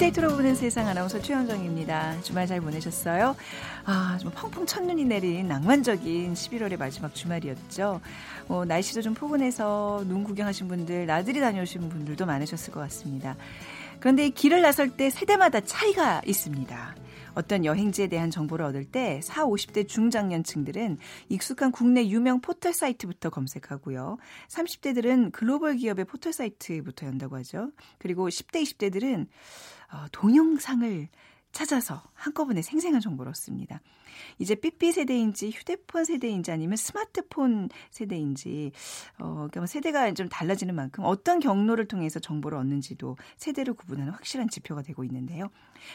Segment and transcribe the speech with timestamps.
[0.00, 2.22] 빅데이터로 보는 세상 아나운서 최현정입니다.
[2.22, 3.36] 주말 잘 보내셨어요?
[3.84, 8.00] 아, 좀 펑펑 첫눈이 내린 낭만적인 11월의 마지막 주말이었죠.
[8.48, 13.36] 어, 날씨도 좀 포근해서 눈 구경하신 분들, 나들이 다녀오신 분들도 많으셨을 것 같습니다.
[13.98, 16.94] 그런데 길을 나설 때 세대마다 차이가 있습니다.
[17.34, 24.18] 어떤 여행지에 대한 정보를 얻을 때 4, 50대 중장년층들은 익숙한 국내 유명 포털 사이트부터 검색하고요.
[24.48, 27.70] 30대들은 글로벌 기업의 포털 사이트부터 연다고 하죠.
[27.98, 29.26] 그리고 10대, 20대들은
[29.92, 31.08] 어, 동영상을
[31.52, 33.80] 찾아서 한꺼번에 생생한 정보를 얻습니다.
[34.38, 38.72] 이제 삐삐 세대인지 휴대폰 세대인지 아니면 스마트폰 세대인지
[39.18, 44.48] 어 그러니까 뭐 세대가 좀 달라지는 만큼 어떤 경로를 통해서 정보를 얻는지도 세대를 구분하는 확실한
[44.48, 45.48] 지표가 되고 있는데요.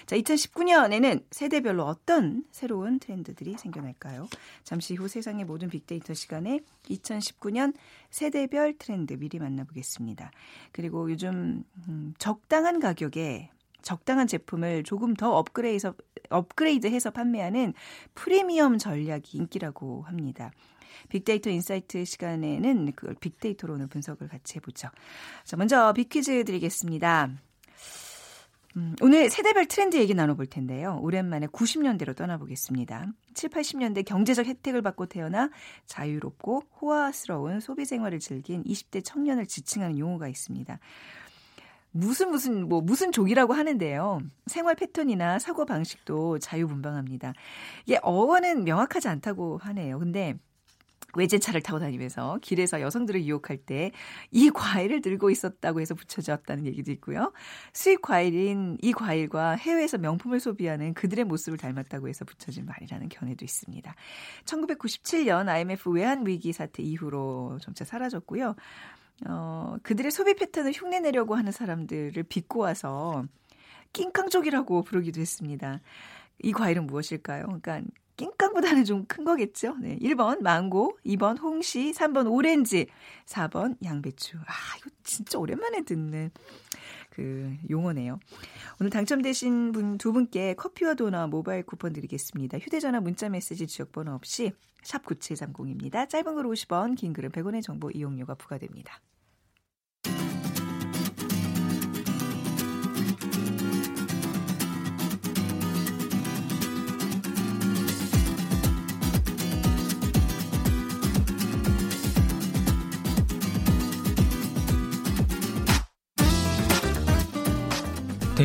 [0.08, 4.28] 자, 2019년에는 세대별로 어떤 새로운 트렌드들이 생겨날까요?
[4.64, 7.74] 잠시 후 세상의 모든 빅데이터 시간에 2019년
[8.10, 10.32] 세대별 트렌드 미리 만나보겠습니다.
[10.72, 13.52] 그리고 요즘 음, 적당한 가격에
[13.86, 15.94] 적당한 제품을 조금 더 업그레이드해서,
[16.30, 17.74] 업그레이드해서 판매하는
[18.16, 20.52] 프리미엄 전략이 인기라고 합니다.
[21.10, 24.90] 빅데이터 insight 시간에는 그걸 빅데이터로 오늘 분석을 같이 해보죠.
[25.44, 27.30] 자, 먼저 빅퀴즈 드리겠습니다.
[28.78, 31.00] 음, 오늘 세대별 트렌드 얘기 나눠볼 텐데요.
[31.02, 33.06] 오랜만에 90년대로 떠나보겠습니다.
[33.36, 35.52] 7, 80년대 경제적 혜택을 받고 태어나
[35.86, 40.80] 자유롭고 호화스러운 소비 생활을 즐긴 20대 청년을 지칭하는 용어가 있습니다.
[41.96, 44.20] 무슨 무슨 뭐 무슨 족이라고 하는데요.
[44.48, 47.34] 생활 패턴이나 사고 방식도 자유분방합니다.
[47.86, 49.98] 이게 어원은 명확하지 않다고 하네요.
[50.00, 50.36] 근데
[51.16, 53.92] 외제차를 타고 다니면서 길에서 여성들을 유혹할 때
[54.32, 57.32] 이 과일을 들고 있었다고 해서 붙여졌다는 얘기도 있고요.
[57.72, 63.96] 수입 과일인 이 과일과 해외에서 명품을 소비하는 그들의 모습을 닮았다고 해서 붙여진 말이라는 견해도 있습니다.
[64.44, 68.56] 1997년 IMF 외환 위기 사태 이후로 점차 사라졌고요.
[69.28, 73.26] 어, 그들의 소비 패턴을 흉내내려고 하는 사람들을 비꼬아서
[73.94, 75.80] 낑깡족이라고 부르기도 했습니다.
[76.40, 77.46] 이 과일은 무엇일까요?
[77.46, 77.82] 그러니까
[78.18, 79.76] 낑깡보다는 좀 큰 거겠죠.
[79.80, 79.98] 네.
[80.00, 82.88] 1번 망고, 2번 홍시, 3번 오렌지,
[83.26, 84.38] 4번 양배추.
[84.38, 86.32] 아, 이거 진짜 오랜만에 듣는
[87.16, 88.20] 그 용어네요.
[88.80, 92.60] 오늘 당첨되신 분 두 분께 커피와 도넛 모바일 쿠폰 드리겠습니다.
[92.60, 94.52] 휴대전화 문자 메시지 지역번호 없이
[94.84, 96.10] 샵 9730입니다.
[96.10, 99.02] 짧은 글 50원, 긴 글은 100원의 정보 이용료가 부과됩니다.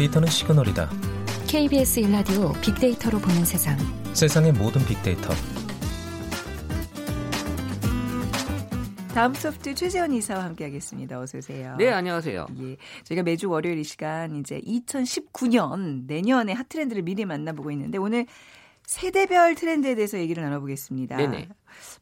[0.00, 0.88] 데이터는 시그널이다.
[1.46, 3.76] KBS 일라디오 빅데이터로 보는 세상.
[4.14, 5.34] 세상의 모든 빅데이터.
[9.14, 11.20] 다음 소프트 최재원 이사와 함께하겠습니다.
[11.20, 11.76] 어서 오세요.
[11.76, 12.46] 네, 안녕하세요.
[12.62, 18.24] 예, 저희가 매주 월요일 이 시간 이제 2019년 내년의 핫트렌드를 미리 만나보고 있는데 오늘
[18.90, 21.16] 세대별 트렌드에 대해서 얘기를 나눠보겠습니다.
[21.16, 21.48] 네네.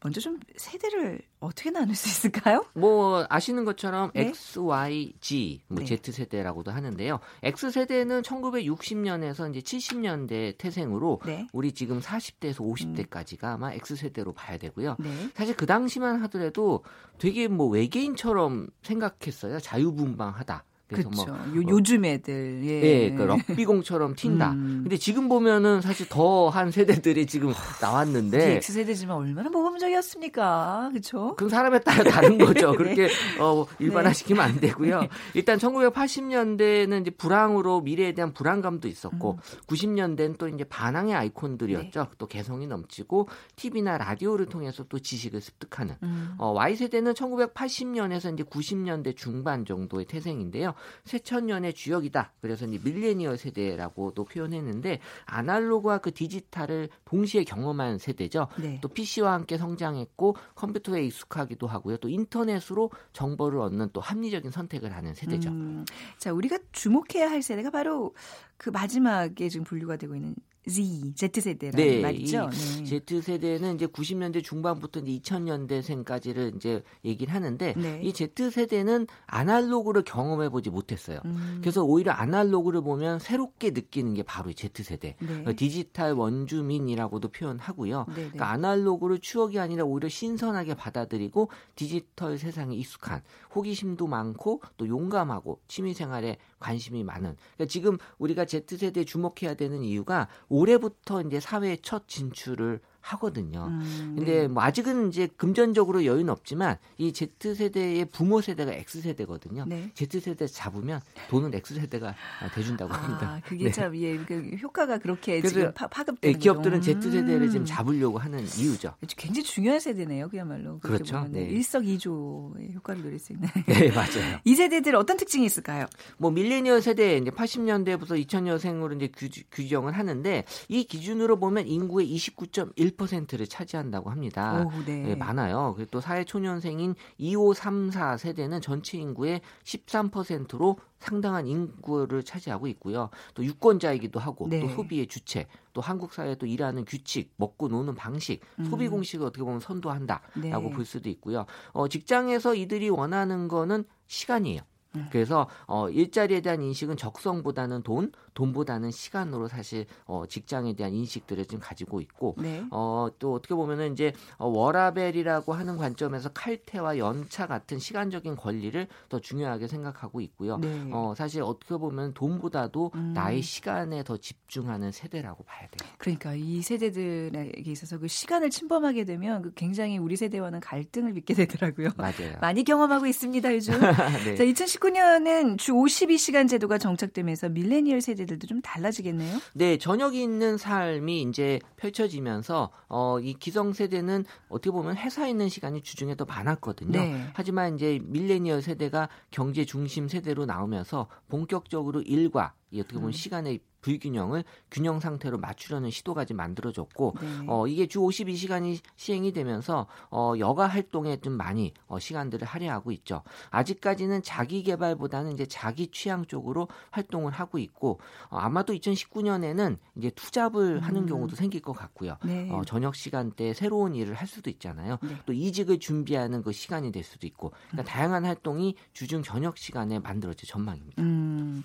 [0.01, 2.65] 먼저 좀 세대를 어떻게 나눌 수 있을까요?
[2.73, 4.29] 뭐 아시는 것처럼 네?
[4.29, 5.85] X, Y, G, 뭐 네.
[5.85, 7.21] Z 세대라고도 하는데요.
[7.43, 11.47] X 세대는 1960년에서 이제 70년대 태생으로 네.
[11.53, 13.49] 우리 지금 40대에서 50대까지가 음.
[13.49, 14.97] 아마 X 세대로 봐야 되고요.
[14.99, 15.29] 네.
[15.35, 16.85] 사실 그 당시만 하더라도
[17.19, 19.61] 되게 뭐 외계인처럼 생각했어요.
[19.61, 20.65] 자유분방하다.
[20.89, 21.43] 그래서 뭐 그렇죠.
[21.45, 24.53] 뭐 요, 요즘 애들 예, 예그 럭비공처럼 튄다.
[24.53, 24.81] 음.
[24.83, 31.37] 근데 지금 보면은 사실 더 한 세대들이 지금 나왔는데 X 세대지만 얼마나 모범적이었습니까, 그렇죠?
[31.37, 32.73] 그 사람에 따라 다른 거죠.
[32.73, 32.77] 네.
[32.77, 33.09] 그렇게
[33.41, 35.01] 어, 일반화시키면 안 되고요.
[35.03, 35.09] 네.
[35.35, 39.61] 일단 1980년대는 이제 불황으로 미래에 대한 불안감도 있었고 음.
[39.67, 42.01] 90년대는 또 이제 반항의 아이콘들이었죠.
[42.01, 42.11] 네.
[42.19, 46.35] 또 개성이 넘치고 TV나 라디오를 통해서 또 지식을 습득하는 음.
[46.39, 50.75] 어, Y 세대는 1980년에서 이제 90년대 중반 정도의 태생인데요.
[51.05, 52.33] 새천년의 주역이다.
[52.41, 58.49] 그래서 이제 밀레니얼 세대라고도 표현했는데 아날로그와 그 디지털을 동시에 경험한 세대죠.
[58.61, 58.79] 네.
[58.81, 61.97] 또 PC와 함께 성장했고 컴퓨터에 익숙하기도 하고요.
[61.99, 65.51] 또 인터넷으로 정보를 얻는 또 합리적인 선택을 하는 세대죠.
[65.51, 65.85] 음,
[66.19, 68.15] 자, 우리가 주목해야 할 세대가 바로
[68.57, 70.35] 그 마지막에 지금 분류가 되고 있는
[70.69, 72.51] Z, Z세대라는 네, 말이죠.
[72.51, 73.01] 네.
[73.05, 78.01] Z세대는 이제 90년대 중반부터 이제 2000년대생까지를 이제 얘기를 하는데 네.
[78.03, 81.21] 이 Z세대는 아날로그를 경험해 보지 못했어요.
[81.25, 81.59] 음.
[81.61, 85.17] 그래서 오히려 아날로그를 보면 새롭게 느끼는 게 바로 이 Z세대.
[85.19, 85.27] 네.
[85.27, 88.07] 그러니까 디지털 원주민이라고도 표현하고요.
[88.09, 88.21] 네, 네.
[88.23, 93.23] 그러니까 아날로그를 추억이 아니라 오히려 신선하게 받아들이고 디지털 세상에 익숙한
[93.55, 97.37] 호기심도 많고 또 용감하고 취미 생활에 관심이 많은.
[97.55, 103.67] 그러니까 지금 우리가 Z세대에 주목해야 되는 이유가 올해부터 이제 사회에 첫 진출을 하거든요.
[103.69, 104.49] 음, 근데 네.
[104.49, 109.65] 뭐 아직은 이제 금전적으로 여유는 없지만 이 Z 세대의 부모 세대가 X 세대거든요.
[109.67, 109.91] 네.
[109.95, 111.01] Z 세대 잡으면
[111.31, 112.15] 돈은 X 세대가
[112.55, 113.37] 대준다고 합니다.
[113.37, 113.71] 아, 그게 네.
[113.71, 117.01] 참 예, 그 효과가 그렇게 지금 파, 예, 파급되는 기업들은 거죠.
[117.01, 117.51] Z 세대를 음.
[117.51, 118.95] 지금 잡으려고 하는 이유죠.
[119.17, 120.79] 굉장히 중요한 세대네요, 그야말로.
[120.81, 121.27] 그렇죠.
[121.31, 121.43] 네.
[121.43, 123.49] 일석이조의 효과를 누릴 수 있는.
[123.67, 124.39] 네, 맞아요.
[124.45, 125.87] 이 세대들 어떤 특징이 있을까요?
[126.19, 132.98] 뭐 밀레니얼 세대 이제 80년대부터 2000년생으로 이제 규, 규정을 하는데 이 기준으로 보면 인구의 29.1%
[133.39, 134.67] 를 차지한다고 합니다.
[134.67, 135.11] 오, 네.
[135.11, 135.75] 예, 많아요.
[135.77, 143.11] 그리고 또 사회 초년생인 2534 세대는 전체 인구의 13%로 상당한 인구를 차지하고 있고요.
[143.35, 144.59] 또 유권자이기도 하고 네.
[144.59, 148.91] 또 소비의 주체, 또 한국 사회에 또 일하는 규칙, 먹고 노는 방식, 소비 음.
[148.91, 150.71] 공식을 어떻게 보면 선도한다라고 네.
[150.71, 151.47] 볼 수도 있고요.
[151.73, 154.63] 어, 직장에서 이들이 원하는 거는 시간이에요.
[154.99, 155.09] 음.
[155.11, 161.61] 그래서 어, 일자리에 대한 인식은 적성보다는 돈, 돈보다는 시간으로 사실 어, 직장에 대한 인식들을 지금
[161.61, 162.65] 가지고 있고 네.
[162.71, 169.19] 어, 또 어떻게 보면은 이제 어, 워라벨이라고 하는 관점에서 칼퇴와 연차 같은 시간적인 권리를 더
[169.19, 170.59] 중요하게 생각하고 있고요.
[170.59, 170.89] 네.
[170.93, 173.13] 어, 사실 어떻게 보면 돈보다도 음.
[173.15, 175.91] 나의 시간에 더 집중하는 세대라고 봐야 돼요.
[175.99, 181.91] 그러니까 이 세대들에게 있어서 그 시간을 침범하게 되면 그 굉장히 우리 세대와는 갈등을 빚게 되더라고요.
[181.97, 182.39] 맞아요.
[182.41, 183.75] 많이 경험하고 있습니다, 요즘.
[184.25, 184.37] 네.
[184.37, 189.39] 자, 2019 년은 주 52시간 제도가 정착되면서 밀레니얼 세대들도 좀 달라지겠네요.
[189.55, 195.83] 네, 저녁이 있는 삶이 이제 펼쳐지면서 어, 이 기성 세대는 어떻게 보면 회사에 있는 시간이
[195.83, 196.93] 주중에 더 많았거든요.
[196.93, 197.27] 네.
[197.35, 203.13] 하지만 이제 밀레니얼 세대가 경제 중심 세대로 나오면서 본격적으로 일과 이 어떻게 보면 음.
[203.13, 207.27] 시간의 불균형을 균형 상태로 맞추려는 시도가 지금 만들어졌고 네.
[207.47, 213.23] 어, 이게 주 52시간이 시행이 되면서 어, 여가 활동에 좀 많이 어, 시간들을 할애하고 있죠.
[213.51, 217.99] 아직까지는 자기 개발보다는 이제 자기 취향 쪽으로 활동을 하고 있고
[218.29, 221.07] 어, 아마도 2019년에는 이제 투잡을 하는 음.
[221.07, 222.19] 경우도 생길 것 같고요.
[222.25, 222.51] 네.
[222.51, 224.99] 어, 저녁 시간대에 새로운 일을 할 수도 있잖아요.
[225.03, 225.17] 네.
[225.25, 230.47] 또 이직을 준비하는 그 시간이 될 수도 있고 그러니까 다양한 활동이 주중 저녁 시간에 만들어질
[230.47, 231.03] 전망입니다.
[231.03, 231.65] 음,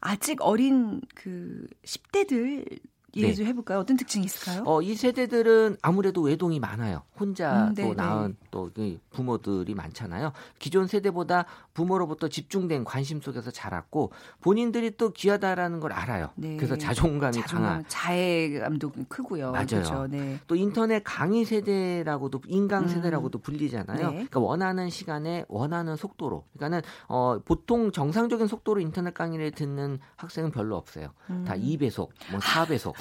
[0.00, 1.47] 아직 어린 그
[1.84, 2.78] 10대들
[3.16, 3.34] 얘기 네.
[3.34, 3.78] 좀 해볼까요?
[3.78, 4.62] 어떤 특징이 있을까요?
[4.66, 7.02] 어, 이 세대들은 아무래도 외동이 많아요.
[7.18, 7.94] 혼자 음, 네, 또 네.
[7.94, 10.32] 낳은 또그 부모들이 많잖아요.
[10.58, 16.30] 기존 세대보다 부모로부터 집중된 관심 속에서 자랐고 본인들이 또 귀하다라는 걸 알아요.
[16.34, 16.56] 네.
[16.56, 17.84] 그래서 자존감이 강한.
[17.84, 19.52] 자존감, 자애감도 크고요.
[19.52, 19.66] 맞아요.
[19.66, 20.06] 그렇죠.
[20.08, 20.38] 네.
[20.46, 22.88] 또 인터넷 강의 세대라고도 인강 음.
[22.88, 23.96] 세대라고도 불리잖아요.
[23.96, 24.12] 네.
[24.12, 26.44] 그러니까 원하는 시간에 원하는 속도로.
[26.52, 31.08] 그러니까는 어, 보통 정상적인 속도로 인터넷 강의를 듣는 학생은 별로 없어요.
[31.26, 31.62] 다 음.
[31.62, 32.97] 2배속, 뭐 4배속.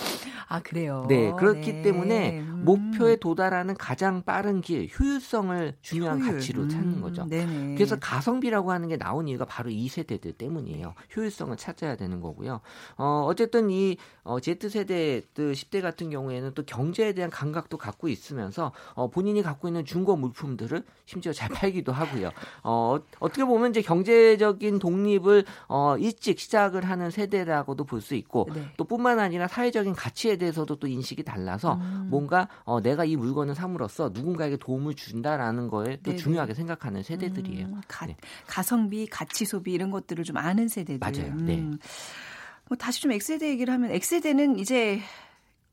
[0.50, 1.06] 아 그래요.
[1.10, 1.82] 네, 그렇기 네.
[1.82, 2.62] 때문에 음.
[2.64, 6.34] 목표에 도달하는 가장 빠른 길, 효율성을 중요한 효율.
[6.36, 7.26] 가치로 찾는 음, 거죠.
[7.26, 7.76] 네네.
[7.76, 10.94] 그래서 가성비라고 하는 게 나온 이유가 바로 이 세대들 때문이에요.
[11.16, 12.62] 효율성을 찾아야 되는 거고요.
[12.98, 19.10] 어, 어쨌든 이 어, Z세대들 10대 같은 경우에는 또 경제에 대한 감각도 갖고 있으면서 어,
[19.10, 22.32] 본인이 갖고 있는 중고 물품들을 심지어 잘 팔기도 하고요.
[22.64, 28.62] 어, 어떻게 보면 이제 경제적인 독립을 어, 일찍 시작을 하는 세대라고도 볼 수 있고 네.
[28.78, 32.08] 또 뿐만 아니라 사회적인 가치에 대해서도 또 인식이 달라서 음.
[32.10, 36.18] 뭔가 어, 내가 이 물건을 삼으로써 누군가에게 도움을 준다라는 거에 또 네네.
[36.18, 37.68] 중요하게 생각하는 세대들이에요.
[37.68, 38.16] 음, 가, 네.
[38.48, 41.00] 가성비, 가치 소비 이런 것들을 좀 아는 세대들.
[41.00, 41.36] 맞아요.
[41.36, 41.70] 네.
[42.70, 45.00] 뭐 다시 좀 X세대 얘기를 하면 X세대는 이제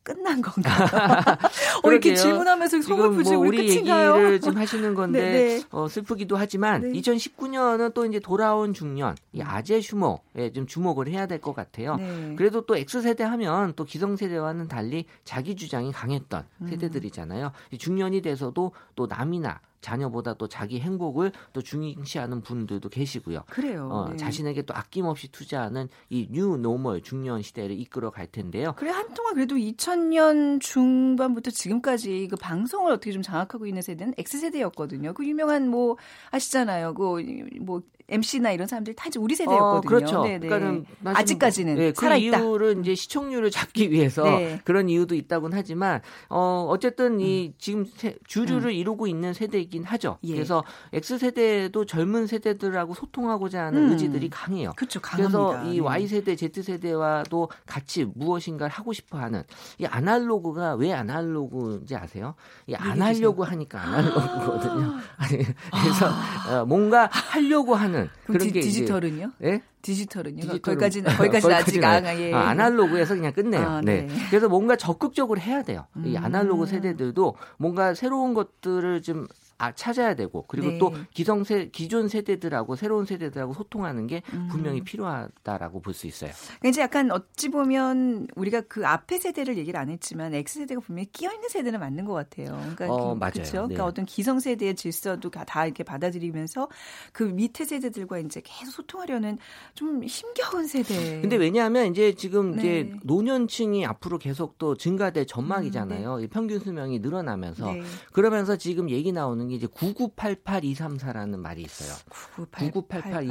[0.05, 0.87] 끝난 건가요?
[1.83, 2.15] 어, 이렇게.
[2.15, 4.17] 질문하면서 속을 부지고 뭐 우리 끝인가요?
[4.17, 5.65] 얘기를 지금 하시는 건데 네, 네.
[5.71, 7.01] 어, 슬프기도 하지만 네.
[7.01, 11.97] 2019년은 또 이제 돌아온 중년, 이 아재슈머에 좀 주목을 해야 될 것 같아요.
[11.97, 12.35] 네.
[12.37, 16.67] 그래도 또 X세대 하면 또 기성 세대와는 달리 자기 주장이 강했던 음.
[16.69, 17.51] 세대들이잖아요.
[17.73, 23.43] 이 중년이 돼서도 또 남이나 자녀보다 또 자기 행복을 또 중시하는 분들도 계시고요.
[23.51, 23.89] 그래요.
[23.93, 24.17] 어, 네.
[24.17, 28.73] 자신에게 또 아낌없이 투자하는 이 new normal 중년 시대를 이끌어 갈 텐데요.
[28.77, 35.13] 그래 한동안 그래도 2000년 중반부터 지금까지 그 방송을 어떻게 좀 장악하고 있는 세대는 X세대였거든요.
[35.13, 35.97] 그 유명한 뭐
[36.31, 36.95] 아시잖아요.
[36.95, 39.79] 그뭐 MC나 이런 사람들이 다 이제 우리 세대였거든요.
[39.79, 40.23] 어, 그렇죠.
[40.23, 40.47] 네네.
[40.47, 42.39] 그러니까는 사실은 아직까지는 네, 그 살아있다.
[42.39, 44.61] 이유를 이제 시청률을 잡기 위해서 네.
[44.65, 47.55] 그런 이유도 있다고는 하지만 어 어쨌든 이 음.
[47.59, 50.19] 지금 세, 주류를 이루고 있는 세대이긴 하죠.
[50.25, 50.35] 예.
[50.35, 53.93] 그래서 X 세대도 젊은 세대들하고 소통하고자 하는 음.
[53.93, 54.73] 의지들이 강해요.
[54.77, 55.01] 그렇죠.
[55.01, 55.39] 강합니다.
[55.39, 55.81] 그래서 이 네.
[55.81, 59.45] Y 세대, Z 세대와도 같이 무엇인가를 하고 싶어하는
[59.79, 62.35] 이 아날로그가 왜 아날로그인지 아세요?
[62.67, 63.05] 이 안.
[63.05, 64.95] 하려고 하니까 아날로그거든요.
[65.19, 65.37] 아니,
[65.71, 66.11] 그래서
[66.51, 69.31] 어, 뭔가 하려고 하는 그럼 그런 디, 디지털은요?
[69.43, 69.63] 예?
[69.83, 70.43] 디지털은요?
[70.43, 72.33] 디지털은- 거기까지는 거기까지는 아직 안 예.
[72.33, 73.63] 아, 아날로그에서 그냥 끝내요.
[73.63, 74.03] 아, 네.
[74.03, 74.15] 네.
[74.31, 75.87] 그래서 뭔가 적극적으로 해야 돼요.
[76.05, 76.25] 이 음.
[76.25, 79.27] 아날로그 세대들도 뭔가 새로운 것들을 좀
[79.59, 80.79] 아, 찾아야 되고 그리고 네.
[80.79, 84.49] 또 기성세 기존 세대들하고 새로운 세대들하고 소통하는 게 음.
[84.51, 86.33] 분명히 필요하다라고 볼 수 있어요.
[86.59, 91.07] 그러니까 이제 약간 어찌 보면 우리가 그 앞에 세대를 얘기를 안 했지만 X 세대가 분명히
[91.13, 92.49] 끼어 있는 세대는 맞는 것 같아요.
[92.75, 93.33] 그러니까 어, 그, 맞아요.
[93.33, 93.53] 그렇죠?
[93.53, 93.63] 네.
[93.69, 96.69] 그러니까 어떤 기성 세대의 질서도 다, 다 이렇게 받아들이면서
[97.13, 99.39] 그 밑에 세대들과 이제 계속 소통하려는
[99.75, 101.21] 좀 힘겨운 세대.
[101.21, 102.59] 근데 왜냐하면 이제 지금 네.
[102.59, 106.21] 이제 노년층이 앞으로 계속 또 증가될 전망이잖아요.
[106.21, 107.83] 이 평균 수명이 늘어나면서 네.
[108.13, 111.95] 그러면서 지금 얘기 나오는 게 이제 9988234라는 말이 있어요.
[112.11, 113.25] 9988가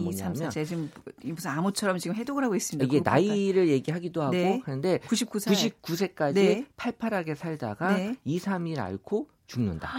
[0.00, 0.90] 뭐냐면 제가 지금
[1.22, 2.84] 무슨 암호처럼 지금 해독을 하고 있습니다.
[2.84, 3.26] 이게 9988.
[3.28, 4.60] 나이를 얘기하기도 하고 네.
[4.64, 5.72] 하는데 99살.
[5.82, 6.66] 99세까지 네.
[6.76, 8.16] 팔팔하게 살다가 네.
[8.24, 9.90] 2, 3일 앓고 죽는다.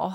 [0.00, 0.10] 어,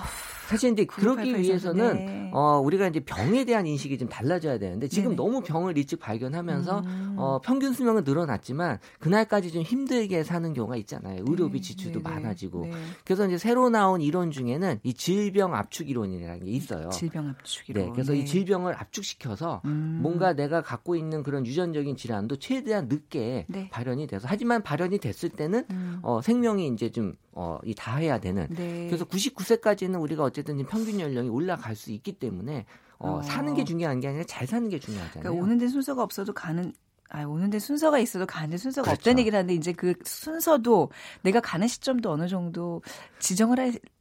[0.46, 1.42] 사실 이제 그러기 9883.
[1.42, 2.30] 위해서는 네.
[2.32, 5.16] 어 우리가 이제 병에 대한 인식이 좀 달라져야 되는데 지금 네네.
[5.16, 7.14] 너무 병을 일찍 발견하면서 음.
[7.18, 11.24] 어 평균 수명은 늘어났지만 그날까지 좀 힘들게 사는 경우가 있잖아요.
[11.26, 12.14] 의료비 네, 지출도 네, 네.
[12.14, 12.66] 많아지고.
[12.66, 12.72] 네.
[13.04, 16.90] 그래서 이제 새로 나온 이론 중에는 이 질병 압축 이론이라는 게 있어요.
[16.90, 17.80] 질병 압축이로.
[17.80, 19.98] 네, 그래서 이 질병을 압축시켜서 음.
[20.02, 23.68] 뭔가 내가 갖고 있는 그런 유전적인 질환도 최대한 늦게 네.
[23.70, 25.98] 발현이 돼서 하지만 발현이 됐을 때는 음.
[26.02, 28.86] 어, 생명이 이제 좀 어, 이 다해야 되는 네.
[28.86, 32.64] 그래서 99세까지 는 우리가 어쨌든 평균 연령이 올라갈 수 있기 때문에
[32.98, 33.22] 어, 어.
[33.22, 35.22] 사는 게 중요한 게 아니라 잘 사는 게 중요하잖아요.
[35.22, 36.72] 그러니까 오는 데 순서가 없어도 가는
[37.08, 39.00] 아, 오는 데 순서가 있어도 가는 데 순서가 그렇죠.
[39.00, 40.90] 없다는 얘기를 하는데 이제 그 순서도
[41.22, 42.82] 내가 가는 시점도 어느 정도
[43.20, 43.58] 지정을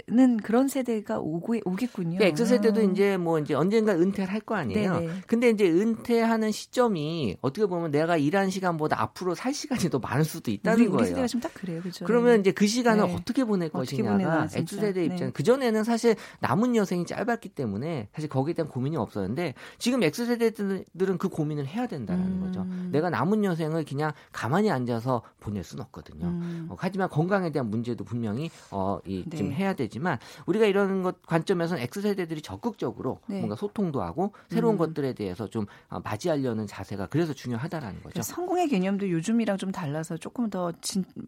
[0.08, 2.18] 하는 그런 세대가 오고 오겠군요.
[2.18, 2.92] 그러니까 X세대도 음.
[2.92, 5.00] 이제 뭐 이제 언젠가 은퇴를 할 거 아니에요.
[5.00, 5.14] 네네.
[5.26, 10.52] 근데 이제 은퇴하는 시점이 어떻게 보면 내가 일한 시간보다 앞으로 살 시간이 더 많을 수도
[10.52, 11.08] 있다는 우리, 우리 거예요.
[11.08, 11.80] 세대가 지금 딱 그래요.
[11.82, 12.06] 그렇죠.
[12.06, 13.16] 그러면 이제 그 시간을 네.
[13.16, 14.76] 어떻게 보낼 어떻게 것이냐가 보내나, 진짜.
[14.78, 15.28] X세대 입장.
[15.28, 15.32] 네.
[15.34, 21.30] 그 전에는 사실 남은 여생이 짧았기 때문에 사실 거기에 대한 고민이 없었는데 지금 X세대들은 그
[21.30, 22.42] 고민을 해야 된다는 음.
[22.42, 22.66] 거죠.
[22.96, 26.26] 내가 남은 여생을 그냥 가만히 앉아서 보낼 수는 없거든요.
[26.26, 26.68] 음.
[26.70, 29.38] 어, 하지만 건강에 대한 문제도 분명히 어, 이, 네.
[29.38, 33.38] 좀 해야 되지만 우리가 이런 것 관점에서는 X세대들이 적극적으로 네.
[33.38, 34.78] 뭔가 소통도 하고 새로운 음.
[34.78, 38.22] 것들에 대해서 좀 어, 맞이하려는 자세가 그래서 중요하다라는 거죠.
[38.22, 40.72] 성공의 개념도 요즘이랑 좀 달라서 조금 더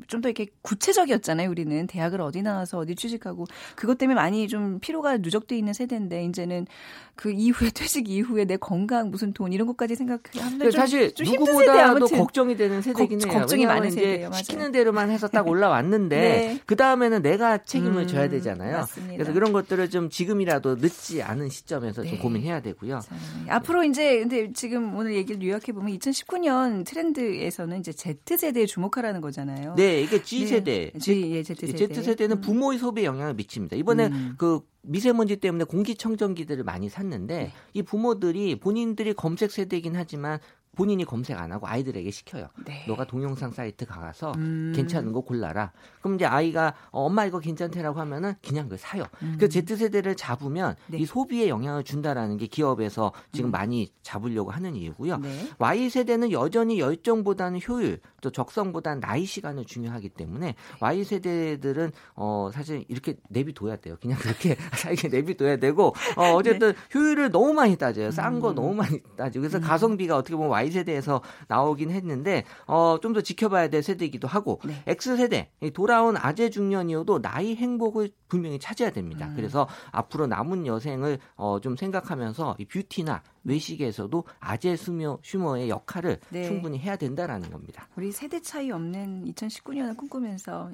[0.07, 1.49] 좀 더 이렇게 구체적이었잖아요.
[1.49, 3.45] 우리는 대학을 어디 나와서 어디 취직하고
[3.75, 6.67] 그것 때문에 많이 좀 피로가 누적돼 있는 세대인데 이제는
[7.15, 11.56] 그 이후에 퇴직 이후에 내 건강 무슨 돈 이런 것까지 생각하면 좀, 사실 좀 힘든
[11.57, 12.17] 세대 누구보다도 아무튼.
[12.17, 13.39] 걱정이 되는 세대긴 걱- 해요.
[13.39, 14.29] 걱정이 많은 세대예요.
[14.29, 14.43] 맞아요.
[14.43, 16.59] 시키는 대로만 해서 딱 올라왔는데 네.
[16.65, 18.77] 그 다음에는 내가 책임을 음, 져야 되잖아요.
[18.77, 19.13] 맞습니다.
[19.15, 22.09] 그래서 그런 것들을 좀 지금이라도 늦지 않은 시점에서 네.
[22.09, 22.99] 좀 고민해야 되고요.
[22.99, 23.15] 자,
[23.49, 29.75] 앞으로 이제 근데 지금 오늘 얘기를 요약해 보면 2019년 트렌드에서는 이제 Z 세대에 주목하라는 거잖아요.
[29.75, 30.99] 네, 이게 G 세대, 네.
[30.99, 31.87] G, 예, Z 세대.
[31.93, 32.41] Z 세대는 음.
[32.41, 33.75] 부모의 소비에 영향을 미칩니다.
[33.75, 34.35] 이번에 음.
[34.37, 37.51] 그 미세먼지 때문에 공기청정기들을 많이 샀는데 네.
[37.73, 40.39] 이 부모들이 본인들이 검색 세대이긴 하지만
[40.77, 42.49] 본인이 검색 안 하고 아이들에게 시켜요.
[42.63, 42.85] 네.
[42.87, 44.73] 너가 동영상 사이트 가서 음.
[44.75, 45.71] 괜찮은 거 골라라.
[46.01, 49.03] 그럼 이제 아이가 어, 엄마 이거 괜찮대라고 하면은 그냥 그걸 사요.
[49.23, 49.37] 음.
[49.39, 50.99] 그 Z 세대를 잡으면 네.
[50.99, 55.17] 이 소비에 영향을 준다라는 게 기업에서 지금 많이 잡으려고 하는 이유고요.
[55.17, 55.47] 네.
[55.57, 62.85] Y 세대는 여전히 열정보다는 효율, 또 적성보다는 나이 시간을 중요하기 때문에 Y 세대들은 어 사실
[62.87, 63.97] 이렇게 내비둬야 돼요.
[63.99, 68.11] 그냥 그렇게 살게 내비둬야 되고 어 어쨌든 효율을 너무 많이 따져요.
[68.11, 68.55] 싼거 음.
[68.55, 73.69] 너무 많이 따지고 그래서 가성비가 어떻게 보면 Y 세대에서 나오긴 했는데 어 좀 더 지켜봐야
[73.69, 74.73] 될 세대이기도 하고 네.
[74.85, 79.27] X 세대 이 돌아온 아재 중년이어도 나이 행복을 분명히 찾아야 됩니다.
[79.27, 79.33] 음.
[79.35, 86.43] 그래서 앞으로 남은 여생을 어 좀 생각하면서 이 뷰티나 외식에서도 아재 수며 휴머의 역할을 네.
[86.43, 87.87] 충분히 해야 된다라는 겁니다.
[87.95, 90.71] 우리 세대 차이 없는 2019년을 꿈꾸면서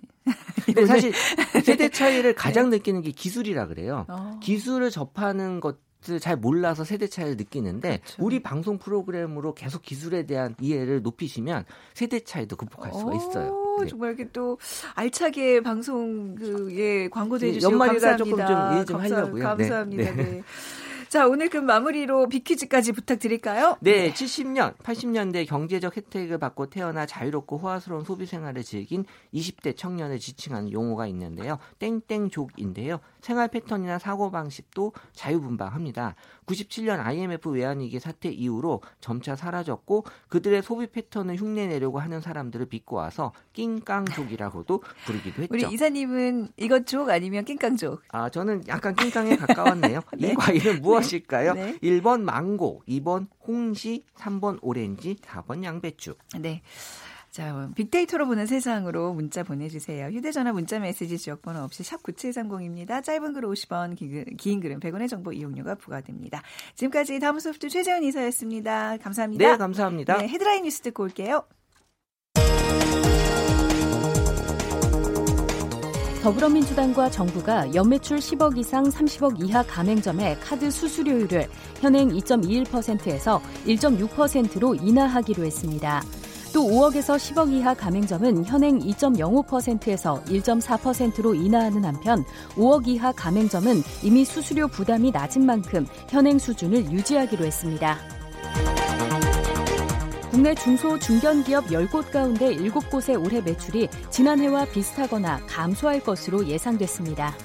[0.66, 1.14] 근데 사실
[1.64, 4.06] 세대 차이를 가장 느끼는 게 기술이라 그래요.
[4.10, 4.40] 어.
[4.42, 5.78] 기술을 접하는 것
[6.10, 8.24] 을잘 몰라서 세대 차이를 느끼는데 그렇죠.
[8.26, 13.78] 우리 방송 프로그램으로 계속 기술에 대한 이해를 높이시면 세대 차이도 극복할 수가 오, 있어요.
[13.82, 13.88] 네.
[13.88, 14.58] 정말 이렇게 또
[14.96, 18.86] 알차게 방송 그예 광고도 네, 해주시고 연말이라 감사합니다.
[18.86, 19.44] 조금 감사- 하려고요.
[19.44, 19.44] 네.
[19.44, 20.12] 감사합니다.
[20.16, 20.24] 네.
[20.24, 20.44] 네.
[21.10, 23.78] 자 오늘 그 마무리로 비퀴즈까지 부탁드릴까요?
[23.82, 30.72] 네, 70년, 80년대 경제적 혜택을 받고 태어나 자유롭고 호화스러운 소비 생활을 즐긴 20대 청년을 지칭하는
[30.72, 31.60] 용어가 있는데요.
[31.78, 33.00] 땡땡족인데요.
[33.24, 36.16] 생활 패턴이나 사고 방식도 자유분방합니다.
[36.46, 44.84] 97년 IMF 외환위기 사태 이후로 점차 사라졌고 그들의 소비 패턴을 흉내내려고 하는 사람들을 비꼬아서 낑깡족이라고도
[45.06, 45.54] 부르기도 했죠.
[45.54, 48.02] 우리 이사님은 이것 족 아니면 낑깡족?
[48.10, 50.02] 아, 저는 약간 낑깡에 가까웠네요.
[50.20, 50.32] 네.
[50.32, 51.54] 이 과일은 무엇일까요?
[51.54, 51.78] 네.
[51.80, 56.16] 1번 망고, 2번 홍시, 3번 오렌지, 4번 양배추.
[56.40, 56.62] 네.
[57.34, 60.10] 자, 빅데이터로 보는 세상으로 문자 보내주세요.
[60.10, 63.04] 휴대전화 문자 메시지 지역번호 없이 샵 9730입니다.
[63.04, 63.96] 짧은 글 50원,
[64.38, 66.44] 긴 글은 100원의 정보 이용료가 부과됩니다.
[66.76, 68.98] 지금까지 다음 소프트 최재훈 이사였습니다.
[68.98, 69.52] 감사합니다.
[69.52, 70.18] 네, 감사합니다.
[70.18, 71.44] 네, 헤드라인 뉴스 듣고 올게요.
[76.22, 81.48] 더불어민주당과 정부가 연매출 10억 이상 30억 이하 가맹점의 카드 수수료율을
[81.82, 86.04] 현행 2.21%에서 1.6%로 인하하기로 했습니다.
[86.54, 92.24] 또 5억에서 10억 이하 가맹점은 현행 2.05%에서 1.4%로 인하하는 한편
[92.56, 97.98] 5억 이하 가맹점은 이미 수수료 부담이 낮은 만큼 현행 수준을 유지하기로 했습니다.
[100.30, 107.36] 국내 중소 중견기업 10곳 가운데 7곳의 올해 매출이 지난해와 비슷하거나 감소할 것으로 예상됐습니다.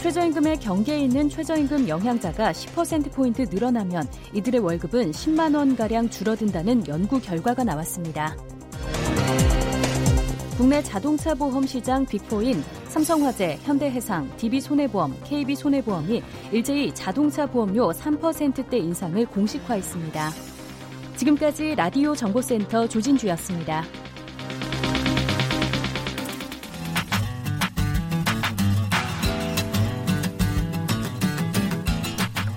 [0.00, 8.34] 최저임금의 경계에 있는 최저임금 영향자가 10%포인트 늘어나면 이들의 월급은 10만원가량 줄어든다는 연구 결과가 나왔습니다.
[10.56, 20.30] 국내 자동차 보험 시장 빅포인 삼성화재, 현대해상, DB손해보험, KB손해보험이 일제히 자동차 보험료 3%대 인상을 공식화했습니다.
[21.16, 23.84] 지금까지 라디오 정보센터 조진주였습니다.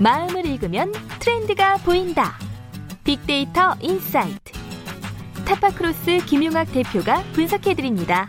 [0.04, 2.34] 마음을 읽으면 트렌드가 보인다.
[3.06, 4.52] 빅데이터 insight.
[5.46, 8.28] 타파크로스 김용학 대표가 분석해드립니다.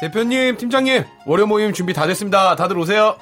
[0.00, 2.56] 대표님, 팀장님, 월요 모임 준비 다 됐습니다.
[2.56, 3.18] 다들 오세요.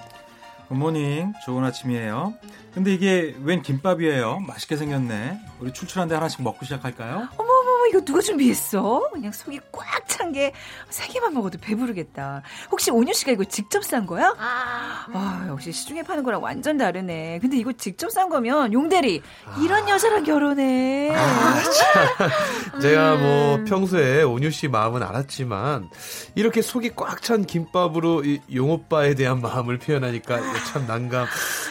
[0.68, 2.34] Good morning, 좋은 아침이에요.
[2.72, 4.38] 근데 이게 웬 김밥이에요?
[4.46, 5.40] 맛있게 생겼네.
[5.58, 7.28] 우리 출출한데 하나씩 먹고 시작할까요?
[7.36, 7.49] 어머
[7.80, 9.08] 어머 이거 누가 준비했어?
[9.12, 10.52] 그냥 속이 꽉 찬 게
[10.90, 12.42] 세 개만 먹어도 배부르겠다.
[12.70, 14.34] 혹시 온유 씨가 이거 직접 싼 거야?
[14.38, 17.38] 아, 아 역시 시중에 파는 거랑 완전 다르네.
[17.40, 19.22] 근데 이거 직접 산 거면 용대리
[19.62, 21.12] 이런 여자랑 결혼해.
[22.82, 25.88] 제가 뭐 평소에 온유 씨 마음은 알았지만
[26.34, 30.40] 이렇게 속이 꽉 찬 김밥으로 이 용오빠에 대한 마음을 표현하니까
[30.72, 31.26] 참 난감.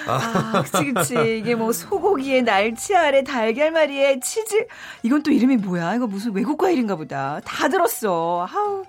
[0.08, 0.14] 아,
[0.54, 1.38] 아, 그치, 그치.
[1.40, 4.68] 이게 뭐 소고기에 날치 알에 달걀말이에 치즈.
[5.04, 5.98] 이건 또 이름이 뭐야?
[6.00, 7.42] 이거 무슨 외국 과일인가 보다.
[7.44, 8.48] 다 들었어.
[8.50, 8.84] 아우,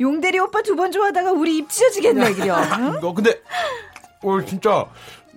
[0.00, 2.56] 용대리 오빠 두 번 좋아하다가 우리 입 찢어지겠네, 그려.
[2.78, 2.94] 응?
[2.98, 3.40] 이거 근데
[4.22, 4.84] 어 진짜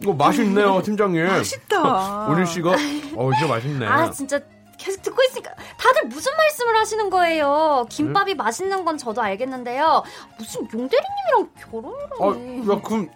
[0.01, 1.23] 이거 맛있네요, 팀장님.
[1.27, 2.27] 맛있다.
[2.29, 2.71] 온유 씨가
[3.15, 3.85] 어 진짜 맛있네.
[3.85, 4.39] 아 진짜
[4.79, 7.85] 계속 듣고 있으니까 다들 무슨 말씀을 하시는 거예요?
[7.89, 10.03] 김밥이 맛있는 건 저도 알겠는데요.
[10.39, 12.59] 무슨 용대리님이랑 결혼을 어, 하네.
[12.61, 13.07] 야, 그럼,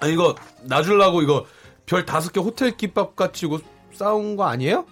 [0.00, 0.34] 아, 이거,
[0.64, 1.44] 나 주려고 이거,
[1.86, 3.58] 별 다섯 개 호텔 김밥 같이 이거
[3.94, 4.84] 싸운 거 아니에요?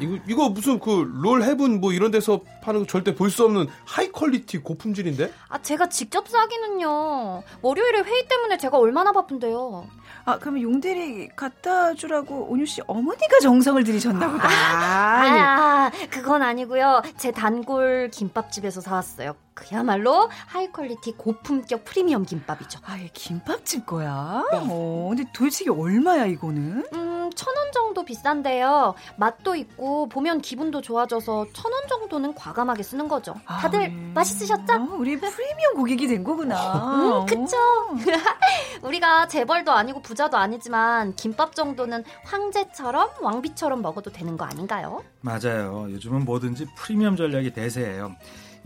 [0.00, 3.66] 이거, 이거 무슨 그, Roll Heaven 뭐 이런 데서 파는 거 절대 볼 수 없는
[3.84, 5.32] high quality 고품질인데?
[5.48, 7.42] 아 제가 직접 싸기는요.
[7.62, 9.86] 월요일에 회의 때문에 제가 얼마나 바쁜데요.
[10.26, 14.48] 아, 그러면 용 대리 갖다 주라고 온유 씨 어머니가 정성을 들이셨나 보다.
[14.48, 17.02] 아, 그건 아니고요.
[17.18, 19.34] 제 단골 김밥집에서 사왔어요.
[19.54, 22.80] 그야말로 high quality 고품격 프리미엄 김밥이죠.
[22.84, 24.44] 아, 얘 김밥집 거야?
[24.52, 24.58] 네.
[24.68, 26.84] 어, 근데 도대체 이게 얼마야, 이거는?
[26.92, 28.94] 음, 천 원 정도 비싼데요.
[29.16, 33.34] 맛도 있고 보면 기분도 좋아져서 천 원 정도는 과감하게 쓰는 거죠.
[33.46, 34.72] 아, 다들 우리- 맛있으셨죠?
[34.74, 37.20] 어, 우리 프리미엄 고객이 된 거구나.
[37.20, 37.56] 음, 그쵸.
[38.82, 45.02] 우리가 재벌도 아니고 부자도 아니지만 김밥 정도는 황제처럼 왕비처럼 먹어도 되는 거 아닌가요?
[45.20, 45.86] 맞아요.
[45.90, 48.14] 요즘은 뭐든지 프리미엄 전략이 대세예요.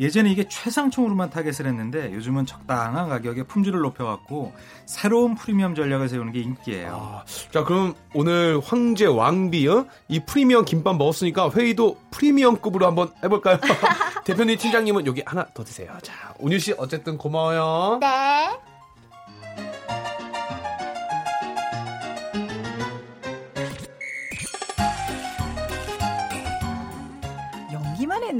[0.01, 4.53] 예전에 이게 최상총으로만 타겟을 했는데 요즘은 적당한 가격에 품질을 높여갖고
[4.87, 6.95] 새로운 프리미엄 전략을 세우는 게 인기예요.
[6.95, 9.87] 아, 자, 그럼 오늘 황제 왕비, 어?
[10.09, 13.59] 이 프리미엄 김밥 먹었으니까 회의도 프리미엄급으로 한번 해볼까요?
[14.25, 15.97] 대표님, 팀장님은 여기 하나 더 드세요.
[16.03, 17.99] 자, 온유 씨, 어쨌든 고마워요.
[18.01, 18.51] 네.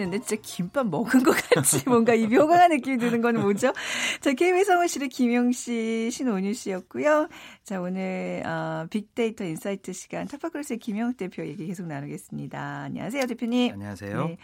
[0.01, 3.73] 했는데 진짜 김밥 먹은 것 같이 뭔가 이 묘강한 느낌이 드는 건 뭐죠?
[4.21, 7.29] 자, KBS 성원실의 김영 씨, 신온유 씨였고요.
[7.65, 12.59] 자, 오늘 어, 빅데이터 insight 시간 타파크로스의 김영 대표 얘기 계속 나누겠습니다.
[12.59, 13.73] 안녕하세요, 대표님.
[13.73, 14.29] 안녕하세요.
[14.29, 14.39] 네.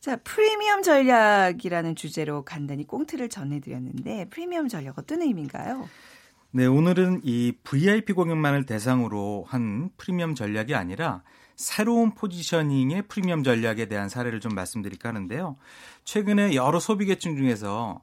[0.00, 5.88] 자, 프리미엄 전략이라는 주제로 간단히 꽁트를 전해드렸는데 프리미엄 전략 어떤 의미인가요?
[6.50, 11.22] 네, 오늘은 이 VIP 고객만을 대상으로 한 프리미엄 전략이 아니라
[11.62, 15.56] 새로운 포지셔닝의 프리미엄 전략에 대한 사례를 좀 말씀드릴까 하는데요.
[16.04, 18.00] 최근에 여러 소비계층 중에서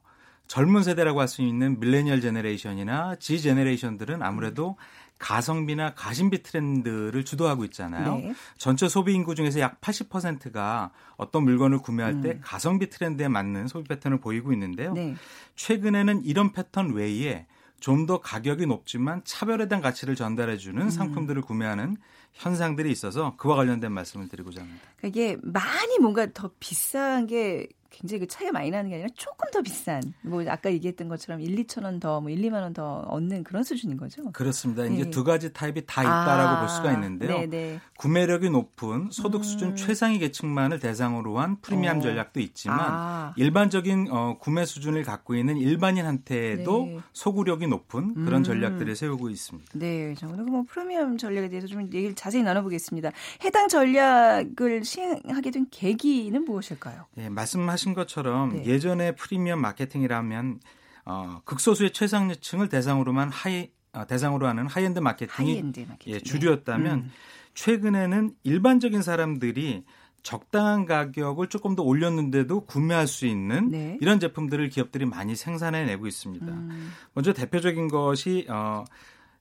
[0.48, 4.78] 젊은 세대라고 할 수 있는 밀레니얼 제네레이션이나 G 제네레이션들은 아무래도
[5.20, 8.16] 가성비나 가심비 트렌드를 주도하고 있잖아요.
[8.16, 8.34] 네.
[8.58, 12.42] 전체 소비 인구 중에서 약 80%가 어떤 물건을 구매할 때 음.
[12.42, 14.94] 가성비 트렌드에 맞는 소비 패턴을 보이고 있는데요.
[14.94, 15.16] 네.
[15.58, 17.46] 최근에는 이런 패턴 외에
[17.80, 20.90] 좀 더 가격이 높지만 차별에 대한 가치를 전달해주는 음.
[20.90, 21.98] 상품들을 구매하는
[22.34, 24.82] 현상들이 있어서 그와 관련된 말씀을 드리고자 합니다.
[24.98, 29.50] 그러니까 이게 많이 뭔가 더 비싼 게 굉장히 그 차이가 많이 나는 게 아니라 조금
[29.52, 33.00] 더 비싼 뭐 아까 얘기했던 것처럼 1, 2천 원 더 뭐 1, 2만 원 더
[33.08, 34.32] 얻는 그런 수준인 거죠.
[34.32, 34.84] 그렇습니다.
[34.84, 34.94] 네.
[34.96, 37.40] 이제 두 가지 타입이 다 있다라고 아, 볼 수가 있는데요.
[37.40, 37.80] 네네.
[37.98, 39.76] 구매력이 높은 소득 수준 음.
[39.76, 42.02] 최상위 계층만을 대상으로 한 프리미엄 어.
[42.02, 43.34] 전략도 있지만 아.
[43.38, 47.00] 일반적인 어, 구매 수준을 갖고 있는 일반인한테도 네.
[47.14, 48.44] 소구력이 높은 그런 음.
[48.44, 49.72] 전략들을 세우고 있습니다.
[49.74, 53.12] 네, 자, 오늘 뭐 프리미엄 전략에 대해서 좀 얘기를 자세히 나눠보겠습니다.
[53.44, 57.06] 해당 전략을 시행하게 된 계기는 무엇일까요?
[57.18, 58.66] 예, 말씀하신 것처럼 네.
[58.66, 60.60] 예전에 프리미엄 마케팅이라면
[61.06, 66.14] 어, 극소수의 최상층을 대상으로만 하이 어, 대상으로 하는 하이엔드 마케팅이 하이엔드 마케팅.
[66.14, 67.12] 예, 주류였다면 음.
[67.56, 69.84] 최근에는 일반적인 사람들이
[70.22, 73.98] 적당한 가격을 조금 더 올렸는데도 구매할 수 있는 네.
[74.02, 76.46] 이런 제품들을 기업들이 많이 생산해내고 있습니다.
[76.46, 76.92] 음.
[77.14, 78.84] 먼저 대표적인 것이 어,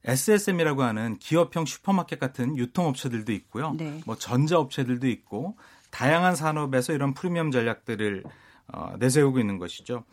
[0.05, 3.75] SSM이라고 하는 기업형 슈퍼마켓 같은 유통업체들도 있고요.
[3.75, 4.01] 네.
[4.07, 5.57] 뭐 전자업체들도 있고
[5.91, 8.25] 다양한 산업에서 이런 프리미엄 전략들을
[8.73, 10.05] 어, 내세우고 있는 것이죠.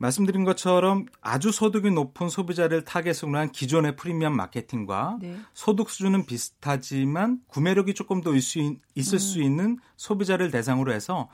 [0.00, 5.36] 말씀드린 것처럼 아주 소득이 높은 소비자를 타겟으로 한 기존의 프리미엄 마케팅과 네.
[5.52, 11.28] 소득 수준은 비슷하지만 구매력이 조금 더 있을 수, 있, 수 있는 소비자를 대상으로 해서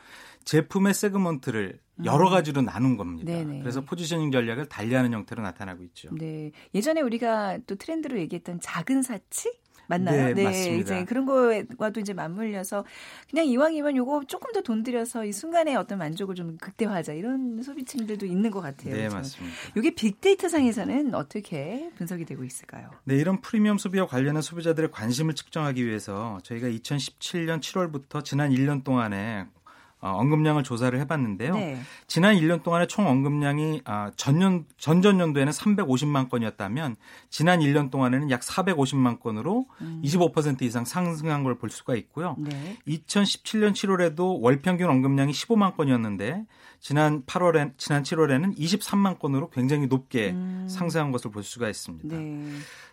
[0.45, 3.33] 제품의 segment를 여러 가지로 나눈 겁니다.
[3.33, 3.47] 음.
[3.47, 3.61] 네네.
[3.61, 6.11] 그래서 positioning 전략을 달리하는 형태로 나타나고 있죠.
[6.13, 6.51] 네.
[6.75, 9.53] 예전에 우리가 또 트렌드로 얘기했던 작은 사치?
[9.89, 10.35] 맞나요?
[10.35, 10.95] 네, 맞습니다.
[10.97, 12.85] 이제 그런 거와도 이제 맞물려서
[13.31, 18.27] 그냥 이왕이면 요거 조금 더 돈 들여서 이 순간의 어떤 만족을 좀 극대화하자 이런 소비층들도
[18.27, 18.93] 있는 것 같아요.
[18.95, 19.17] 네, 그렇죠?
[19.17, 19.57] 맞습니다.
[19.77, 22.91] 이게 빅데이터 상에서는 어떻게 분석이 되고 있을까요?
[23.05, 29.47] 네, 이런 프리미엄 소비와 관련한 소비자들의 관심을 측정하기 위해서 저희가 2017년 7월부터 지난 1년 동안에
[29.55, 29.56] 어,
[30.01, 31.55] 언급량을 조사를 해봤는데요.
[31.55, 31.81] 네.
[32.07, 36.97] 지난 1년 동안의 총 언급량이 아, 전년 전전년도에는 350만 건이었다면
[37.31, 39.67] 지난 1년 동안에는 약 450만 건으로
[40.05, 42.37] 25% 이상 상승한 걸 볼 수가 있고요.
[42.39, 42.77] 네.
[42.87, 46.45] 2017년 7월에도 월 평균 언급량이 15만 건이었는데
[46.81, 50.67] 지난 8월에 지난 7월에는 23만 건으로 굉장히 높게 음.
[50.69, 52.17] 상승한 것을 볼 수가 있습니다.
[52.17, 52.45] 네.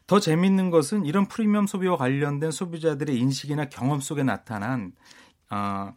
[0.08, 4.94] 더 재미있는 것은 이런 프리미엄 소비와 관련된 소비자들의 인식이나 경험 속에 나타난
[5.50, 5.94] 어,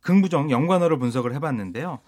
[0.00, 2.00] 긍부정 연관어를 분석을 해봤는데요.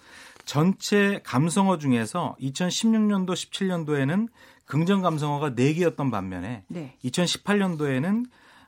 [0.45, 4.29] 전체 감성어 중에서 2016년도, 17년도에는
[4.65, 6.97] 긍정 감성어가 4개였던 반면에 네.
[7.05, 8.25] 2018년도에는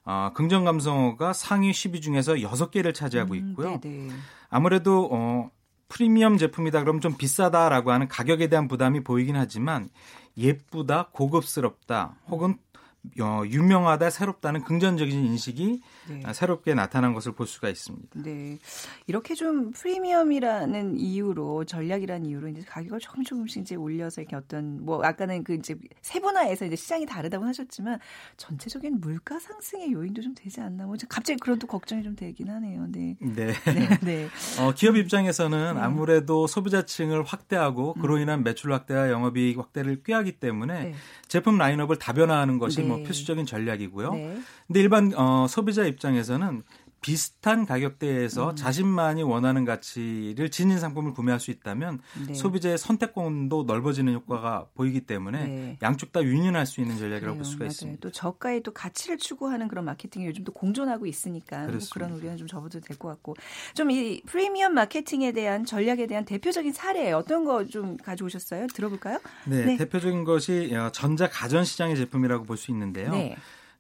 [0.06, 3.74] 어, 긍정 감성어가 상위 10위 중에서 6개를 차지하고 있고요.
[3.74, 4.10] 음, 네, 네.
[4.50, 5.50] 아무래도 어,
[5.88, 9.88] 프리미엄 제품이다 그러면 좀 비싸다라고 하는 가격에 대한 부담이 보이긴 하지만
[10.36, 12.73] 예쁘다, 고급스럽다, 혹은 어,
[13.16, 16.20] 유명하다, 새롭다는 긍정적인 인식이 네.
[16.24, 18.22] 아, 새롭게 나타난 것을 볼 수가 있습니다.
[18.22, 18.58] 네.
[19.06, 25.02] 이렇게 좀 프리미엄이라는 이유로 전략이라는 이유로 이제 가격을 조금 조금씩 이제 올려서 이렇게 어떤 뭐
[25.04, 27.98] 아까는 그 이제 세분화해서 이제 시장이 다르다고 하셨지만
[28.36, 32.86] 전체적인 물가 상승의 요인도 좀 되지 않나 뭐 갑자기 그런 또 걱정이 좀 되긴 하네요.
[32.88, 33.16] 네.
[33.20, 33.52] 네.
[33.64, 33.98] 네.
[34.02, 34.28] 네.
[34.60, 35.80] 어, 기업 입장에서는 네.
[35.80, 40.94] 아무래도 소비자층을 확대하고 그로 인한 매출 확대와 영업이익 확대를 꾀하기 때문에 네.
[41.28, 42.88] 제품 라인업을 다변화하는 것이 네.
[42.96, 44.12] 뭐 필수적인 전략이고요.
[44.12, 44.38] 네.
[44.66, 46.62] 근데 일반 어, 소비자 입장에서는
[47.04, 48.56] 비슷한 가격대에서 음.
[48.56, 52.32] 자신만이 원하는 가치를 지닌 상품을 구매할 수 있다면 네.
[52.32, 55.78] 소비자의 선택권도 넓어지는 효과가 보이기 때문에 네.
[55.82, 57.34] 양쪽 다 윈윈할 수 있는 전략이라고 그래요.
[57.36, 57.68] 볼 수가 맞아요.
[57.68, 58.00] 있습니다.
[58.00, 61.78] 또 저가의 또 가치를 추구하는 그런 마케팅이 요즘 또 공존하고 있으니까 뭐.
[61.92, 63.34] 그런 우려는 좀 접어도 될 것 같고
[63.74, 68.68] 좀 이 프리미엄 마케팅에 대한 전략에 대한 대표적인 사례 어떤 거 좀 가져오셨어요?
[68.68, 69.20] 들어볼까요?
[69.46, 69.76] 네, 네.
[69.76, 73.10] 대표적인 것이 어, 전자 가전 시장의 제품이라고 볼 수 있는데요.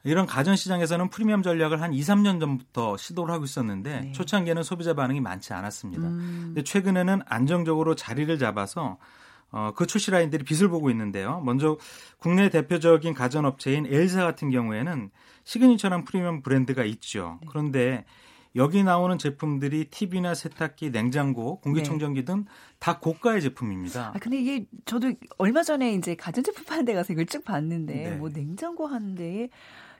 [0.04, 0.10] 네.
[0.10, 4.12] 이런 가전 시장에서는 프리미엄 전략을 한 2, 3년 전부터 시도를 하고 있었는데 네.
[4.12, 6.06] 초창기에는 소비자 반응이 많지 않았습니다.
[6.06, 6.42] 음.
[6.46, 8.98] 근데 최근에는 안정적으로 자리를 잡아서
[9.50, 11.40] 어, 그 출시 라인들이 빛을 보고 있는데요.
[11.44, 11.78] 먼저
[12.18, 15.10] 국내 대표적인 가전업체인 엘사 같은 경우에는
[15.44, 17.38] 시그니처란 프리미엄 브랜드가 있죠.
[17.40, 17.46] 네.
[17.50, 18.04] 그런데
[18.56, 24.12] 여기 나오는 제품들이 TV나 세탁기, 냉장고, 공기청정기 등다 고가의 제품입니다.
[24.14, 28.16] 아 근데 이게 저도 얼마 전에 이제 가전제품 파는 데 가서 이걸 쭉 봤는데 네.
[28.16, 29.50] 뭐 냉장고 하는 데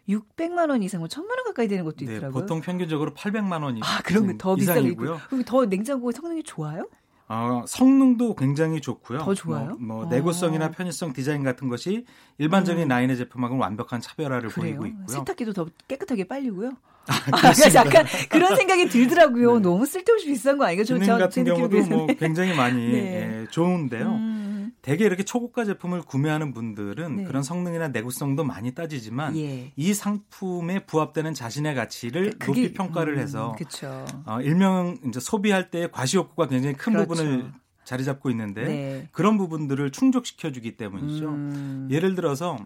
[0.08, 2.40] 600만 원 이상, 뭐 1000만 원 가까이 되는 것도 네, 있더라고요.
[2.42, 5.20] 보통 평균적으로 800만 원이 아거더 이상이고요.
[5.28, 6.88] 그리고 더 냉장고 성능이 좋아요?
[7.26, 9.18] 어, 성능도 굉장히 좋고요.
[9.20, 9.76] 더 좋아요?
[9.80, 10.08] 뭐, 뭐 어.
[10.10, 12.04] 내구성이나 편의성 디자인 같은 것이
[12.36, 12.88] 일반적인 음.
[12.88, 14.76] 라인의 제품하고는 완벽한 차별화를 그래요.
[14.78, 15.06] 보이고 있고요.
[15.08, 16.72] 세탁기도 더 깨끗하게 빨리고요.
[17.06, 19.54] 아, 그래서 약간 그런 생각이 들더라고요.
[19.56, 19.60] 네.
[19.62, 20.84] 너무 쓸데없이 비싼 거 아니에요?
[20.84, 22.06] 저- 기능 저- 같은 경우도 뭐.
[22.18, 23.40] 굉장히 많이 네.
[23.42, 24.06] 예, 좋은데요.
[24.06, 24.53] 음,
[24.84, 27.24] 대개 이렇게 초고가 제품을 구매하는 분들은 네.
[27.24, 29.72] 그런 성능이나 내구성도 많이 따지지만 예.
[29.76, 34.04] 이 상품에 부합되는 자신의 가치를 그- 그게- 높이 평가를 음, 해서 그쵸.
[34.26, 37.08] 어, 일명 이제 소비할 때 과시욕구가 굉장히 큰 그렇죠.
[37.08, 37.52] 부분을
[37.84, 39.08] 자리 잡고 있는데 네.
[39.12, 41.28] 그런 부분들을 충족시켜 주기 때문이죠.
[41.30, 42.58] 음, 예를 들어서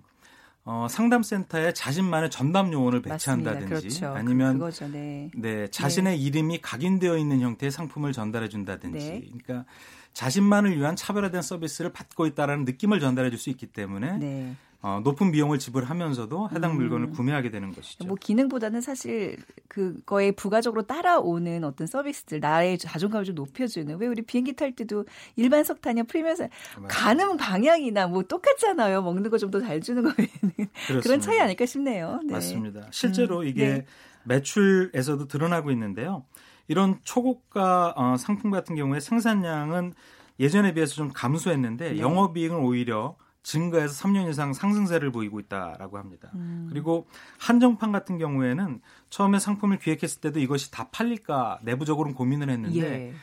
[0.65, 4.09] 어, 상담센터에 자신만의 전담 요원을 배치한다든지 그렇죠.
[4.09, 4.89] 아니면 그거죠.
[4.89, 5.31] 네.
[5.37, 8.99] 네, 자신의 이름이 각인되어 있는 형태의 상품을 전달해 준다든지.
[8.99, 9.21] 네.
[9.45, 9.65] 그러니까
[10.19, 14.57] 자신만을 위한 차별화된 서비스를 받고 있다라는 느낌을 전달해 줄 수 있기 때문에 네.
[14.83, 16.77] 어, 높은 비용을 지불하면서도 해당 음.
[16.79, 18.05] 물건을 구매하게 되는 것이죠.
[18.05, 19.37] 뭐 기능보다는 사실
[19.69, 25.05] 그거에 부가적으로 따라오는 어떤 서비스들 나의 자존감을 좀 높여주는 왜 우리 비행기 탈 때도
[25.37, 26.35] 일반 석탄이나 프리미엄
[26.89, 30.69] 가는 방향이나 뭐 똑같잖아요 먹는 거 좀 더 잘 주는 거에는
[31.05, 32.21] 그런 차이 아닐까 싶네요.
[32.25, 32.33] 네.
[32.33, 32.89] 맞습니다.
[32.91, 33.87] 실제로 음, 이게 네.
[34.25, 36.25] 매출에서도 드러나고 있는데요.
[36.69, 39.95] 이런 초고가 어, 상품 같은 경우에 생산량은
[40.39, 41.99] 예전에 비해서 좀 감소했는데 네.
[41.99, 46.31] 영업이익은 오히려 증가해서 3년 이상 상승세를 보이고 있다라고 합니다.
[46.35, 46.69] 음.
[46.71, 47.07] 그리고
[47.39, 53.15] 한정판 같은 경우에는 처음에 상품을 기획했을 때도 이것이 다 팔릴까 내부적으로는 고민을 했는데 예.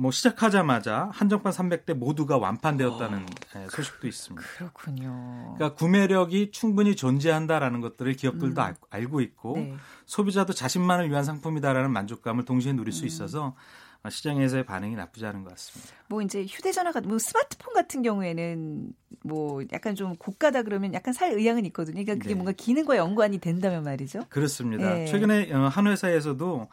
[0.00, 4.46] 뭐 시작하자마자 한정판 300대 모두가 완판되었다는 예, 소식도 있습니다.
[4.56, 5.54] 그렇군요.
[5.56, 8.64] 그러니까 구매력이 충분히 존재한다라는 것들을 기업들도 음.
[8.64, 9.74] 알- 알고 있고 네.
[10.06, 12.92] 소비자도 자신만을 위한 상품이다라는 만족감을 동시에 누릴 음.
[12.92, 13.56] 수 있어서
[14.04, 15.92] 어, 시장에서의 반응이 나쁘지 않은 것 같습니다.
[16.08, 18.92] 뭐 이제 휴대전화 같은 뭐 스마트폰 같은 경우에는
[19.24, 21.94] 뭐 약간 좀 고가다 그러면 약간 살 의향은 있거든요.
[22.04, 22.34] 그러니까 그게 네.
[22.36, 24.20] 뭔가 기능과 연관이 된다면 말이죠.
[24.28, 25.00] 그렇습니다.
[25.00, 25.06] 예.
[25.06, 26.68] 최근에 어, 한 회사에서도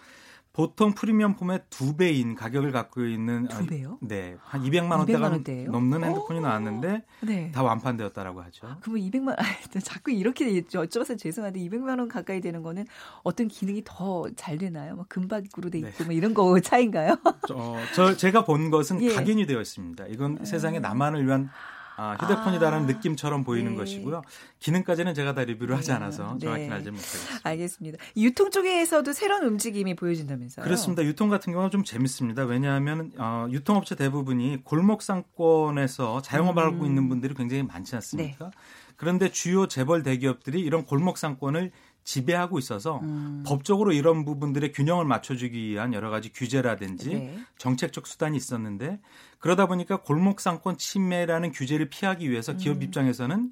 [0.55, 3.97] 보통 프리미엄 폼의 두 배인 가격을 갖고 있는 두 배요?
[4.01, 5.69] 네, 한 200만 200만 원대가 원대예요?
[5.69, 7.51] 넘는 핸드폰이 나왔는데 네.
[7.51, 8.77] 다 완판되었다라고 하죠.
[8.79, 9.43] 그러면 200만 아,
[9.83, 12.85] 자꾸 이렇게 여쭤봐서 죄송한데 200만 원 가까이 되는 거는
[13.23, 14.95] 어떤 기능이 더 잘 되나요?
[14.95, 16.03] 뭐 금박으로 돼 있고 네.
[16.05, 17.17] 뭐 이런 거 차인가요?
[17.51, 19.13] 어, 저 제가 본 것은 예.
[19.13, 20.05] 각인이 되어 있습니다.
[20.07, 21.49] 이건 세상에 나만을 위한
[21.97, 23.77] 아, 휴대폰이다라는 아, 느낌처럼 보이는 네.
[23.77, 24.21] 것이고요.
[24.59, 25.93] 기능까지는 제가 다 리뷰를 하지 네.
[25.93, 26.71] 않아서 정확히 네.
[26.71, 27.49] 알지 못하겠습니다.
[27.49, 27.97] 알겠습니다.
[28.17, 30.63] 유통 쪽에서도 새로운 움직임이 보여진다면서요?
[30.63, 31.03] 그렇습니다.
[31.03, 32.43] 유통 같은 경우는 좀 재밌습니다.
[32.43, 36.85] 왜냐하면 어, 유통업체 대부분이 골목 상권에서 자영업하고 음.
[36.85, 37.97] 있는 분들이 굉장히 많지 네.
[37.97, 38.51] 않습니까?
[38.97, 41.71] 그런데 주요 재벌 대기업들이 이런 골목 상권을
[42.05, 43.43] 지배하고 있어서 음.
[43.45, 47.39] 법적으로 이런 부분들의 균형을 맞춰주기 위한 여러 가지 규제라든지 네.
[47.57, 49.01] 정책적 수단이 있었는데
[49.39, 52.57] 그러다 보니까 골목 상권 침해라는 규제를 피하기 위해서 음.
[52.57, 53.51] 기업 입장에서는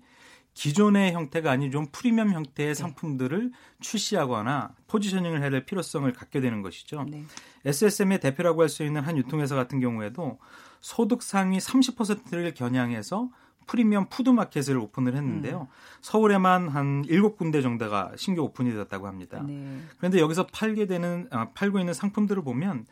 [0.53, 2.73] 기존의 형태가 아닌 좀 프리미엄 형태의 네.
[2.75, 7.05] 상품들을 출시하거나 포지셔닝을 해야 될 필요성을 갖게 되는 것이죠.
[7.09, 7.23] 네.
[7.65, 10.37] SSM의 대표라고 할 수 있는 한 유통회사 같은 경우에도
[10.79, 13.31] 소득 상위 30%를 겨냥해서
[13.65, 15.67] 프리미엄 food market을 오픈을 했는데요.
[16.01, 19.43] 서울에만 한 7군데 정도가 신규 오픈이 되었다고 합니다.
[19.45, 19.81] 네.
[19.97, 22.85] 그런데 여기서 팔게 되는 아, 팔고 있는 상품들을 보면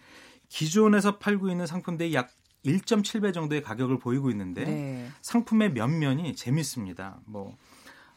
[0.50, 2.30] 기존에서 팔고 있는 상품들이 약
[2.66, 5.08] 1.7배 정도의 가격을 보이고 있는데 네.
[5.22, 7.20] 상품의 면면이 재밌습니다.
[7.26, 7.58] 뭐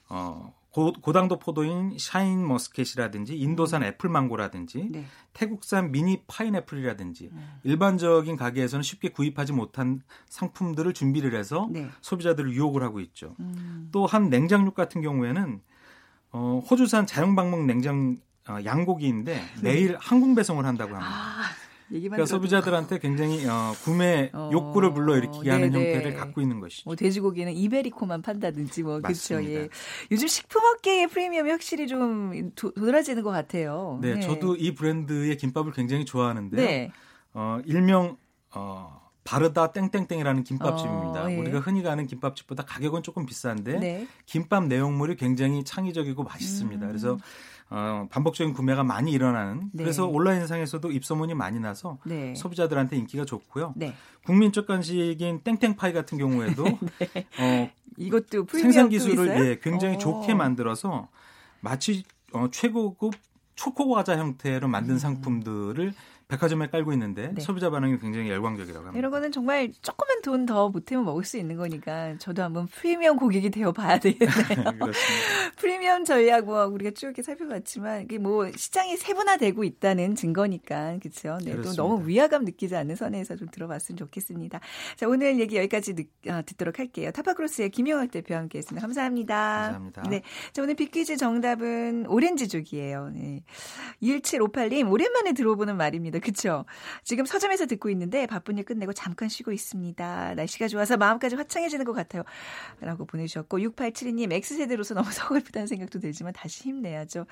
[0.09, 5.07] 어, 고, 고당도 포도인 샤인 머스켓이라든지 인도산 애플 망고라든지 네.
[5.33, 7.61] 태국산 미니 파인애플이라든지 음.
[7.63, 11.89] 일반적인 가게에서는 쉽게 구입하지 못한 상품들을 준비를 해서 네.
[12.01, 13.37] 소비자들을 유혹을 하고 있죠.
[13.39, 13.89] 음.
[13.93, 15.61] 또한 냉장육 같은 경우에는
[16.33, 18.17] 어, 호주산 자연방목 냉장
[18.49, 21.09] 어, 양고기인데 내일 항공 배송을 한다고 합니다.
[21.09, 21.15] 네.
[21.15, 21.63] 아,
[22.01, 25.93] 그러니까 소비자들한테 굉장히 어, 구매 어, 욕구를 불러일으키게 하는 네네.
[25.93, 26.83] 형태를 갖고 있는 것이죠.
[26.87, 29.43] 뭐 돼지고기는 이베리코만 판다든지 뭐 그렇죠.
[29.45, 29.69] 예.
[30.11, 33.99] 요즘 식품업계의 프리미엄이 확실히 좀 도, 도드라지는 것 같아요.
[34.03, 36.61] 네, 저도 이 브랜드의 김밥을 굉장히 좋아하는데요.
[36.61, 36.91] 네.
[37.33, 38.17] 어, 일명
[38.55, 41.25] 어, 바르다 땡땡땡이라는 김밥집입니다.
[41.25, 41.37] 어, 예.
[41.39, 44.07] 우리가 흔히 가는 김밥집보다 가격은 조금 비싼데 네.
[44.27, 46.87] 김밥 내용물이 굉장히 창의적이고 맛있습니다.
[46.87, 46.89] 음.
[46.89, 47.19] 그래서
[47.77, 49.83] 어, 반복적인 구매가 많이 일어나는 네.
[49.83, 52.33] 그래서 온라인상에서도 입소문이 많이 나서 네.
[52.37, 53.73] 소비자들한테 인기가 좋고요.
[53.75, 53.95] 네.
[54.25, 56.65] 국민적 간식인 땡땡파이 같은 경우에도
[57.41, 59.45] 어, 이것도 생산 또 기술을?
[59.45, 59.99] 예, 굉장히 어.
[59.99, 61.09] 좋게 만들어서
[61.61, 63.15] 마치 어, 최고급
[63.57, 64.99] 초코 과자 형태로 만든 음.
[64.99, 65.95] 상품들을
[66.29, 67.41] 백화점에 깔고 있는데 네.
[67.41, 68.99] 소비자 반응이 굉장히 열광적이라고 합니다.
[68.99, 73.51] 이런 거는 정말 조금만 돈 더 보태면 먹을 수 있는 거니까 저도 한번 프리미엄 고객이
[73.51, 74.35] 되어 봐야 되겠네요.
[75.57, 81.39] 프리미엄 전략 뭐 우리가 쭉 이렇게 살펴봤지만 이게 뭐 시장이 세분화되고 있다는 증거니까 그렇죠.
[81.39, 81.83] 네, 또 그렇습니다.
[81.83, 84.61] 너무 위화감 느끼지 않는 선에서 좀 들어봤으면 좋겠습니다.
[84.97, 87.11] 자 오늘 얘기 여기까지 듣, 아, 듣도록 할게요.
[87.13, 88.81] 타파크로스의 김영학 대표와 함께했습니다.
[88.81, 89.35] 감사합니다.
[89.35, 90.03] 감사합니다.
[90.11, 93.11] 네, 자 오늘 빅퀴즈 정답은 오렌지족이에요.
[93.15, 93.43] 네.
[94.03, 96.24] 1758님 오랜만에 들어보는 말입 니다.
[96.24, 96.64] 그렇죠?
[97.03, 100.35] 지금 서점에서 듣고 있는데 바쁜 일 끝내고 잠깐 쉬고 있습니다.
[100.35, 102.22] 날씨가 좋아서 마음까지 화창해지는 것 같아요.
[102.81, 107.27] 라고 보내주셨고 6872님 X세대로서 너무 서글프다는 생각도 들지만 다시 힘내야죠.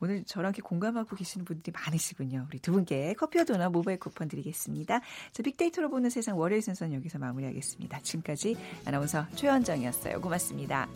[0.00, 2.46] 오늘 저랑 이렇게 공감하고 계시는 분들이 많으시군요.
[2.48, 5.00] 우리 두 분께 커피와 도넛 모바일 쿠폰 드리겠습니다.
[5.32, 8.00] 자, 빅데이터로 보는 세상 월요일 순서는 여기서 마무리하겠습니다.
[8.00, 10.20] 지금까지 아나운서 최현정이었어요.
[10.20, 10.88] 고맙습니다.